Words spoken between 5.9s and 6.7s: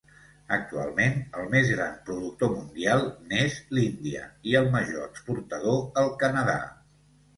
el Canadà.